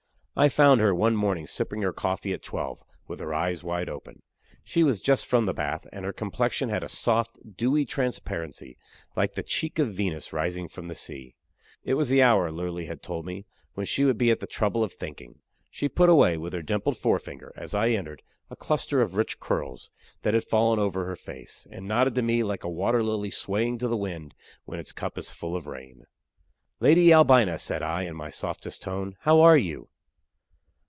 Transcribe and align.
I 0.33 0.47
found 0.49 0.79
her 0.81 0.95
one 0.95 1.15
morning 1.15 1.45
sipping 1.45 1.81
her 1.83 1.93
coffee 1.93 2.33
at 2.33 2.41
twelve, 2.41 2.83
with 3.05 3.19
her 3.19 3.31
eyes 3.33 3.63
wide 3.65 3.89
open. 3.89 4.23
She 4.63 4.81
was 4.81 5.01
just 5.01 5.27
from 5.27 5.45
the 5.45 5.53
bath, 5.53 5.85
and 5.91 6.03
her 6.05 6.13
complexion 6.13 6.69
had 6.69 6.83
a 6.83 6.89
soft, 6.89 7.37
dewy 7.57 7.85
transparency, 7.85 8.77
like 9.15 9.33
the 9.33 9.43
cheek 9.43 9.77
of 9.77 9.93
Venus 9.93 10.31
rising 10.33 10.67
from 10.69 10.87
the 10.87 10.95
sea. 10.95 11.35
It 11.83 11.93
was 11.95 12.09
the 12.09 12.23
hour, 12.23 12.49
Lurly 12.49 12.85
had 12.87 13.03
told 13.03 13.25
me, 13.25 13.45
when 13.73 13.85
she 13.85 14.03
would 14.05 14.17
be 14.17 14.31
at 14.31 14.39
the 14.39 14.47
trouble 14.47 14.83
of 14.85 14.93
thinking. 14.93 15.39
She 15.69 15.87
put 15.89 16.09
away 16.09 16.37
with 16.37 16.53
her 16.53 16.61
dimpled 16.63 16.97
forefinger, 16.97 17.53
as 17.55 17.75
I 17.75 17.89
entered, 17.89 18.23
a 18.49 18.55
cluster 18.55 18.99
of 19.01 19.15
rich 19.17 19.37
curls 19.39 19.91
that 20.21 20.33
had 20.33 20.45
fallen 20.45 20.79
over 20.79 21.05
her 21.05 21.17
face, 21.17 21.67
and 21.69 21.87
nodded 21.87 22.15
to 22.15 22.21
me 22.23 22.41
like 22.41 22.63
a 22.63 22.69
water 22.69 23.03
lily 23.03 23.31
swaying 23.31 23.77
to 23.79 23.87
the 23.89 23.97
wind 23.97 24.33
when 24.63 24.79
its 24.79 24.93
cup 24.93 25.17
is 25.19 25.29
full 25.29 25.55
of 25.57 25.67
rain. 25.67 26.05
"Lady 26.79 27.13
Albina," 27.13 27.59
said 27.59 27.83
I, 27.83 28.03
in 28.03 28.15
my 28.15 28.29
softest 28.31 28.81
tone, 28.81 29.17
"how 29.19 29.41
are 29.41 29.57
you?" 29.57 29.89